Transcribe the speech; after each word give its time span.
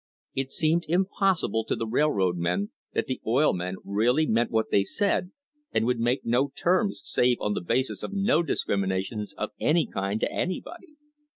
It 0.33 0.49
seemed 0.51 0.85
impossible 0.87 1.63
to 1.65 1.75
the 1.75 1.85
railroad 1.85 2.35
men 2.35 2.71
that 2.95 3.05
the 3.05 3.21
oil 3.23 3.53
men 3.53 3.75
really 3.85 4.25
meant 4.25 4.49
what 4.49 4.71
they 4.71 4.83
said 4.83 5.29
and 5.71 5.85
would 5.85 5.99
make 5.99 6.25
no 6.25 6.49
terms 6.55 7.01
save 7.03 7.37
on 7.39 7.53
the 7.53 7.61
basis 7.61 8.01
of 8.01 8.11
no 8.11 8.41
discriminations 8.41 9.35
of 9.37 9.51
any 9.59 9.85
kind 9.85 10.19
to 10.21 10.31
anybody. 10.31 10.95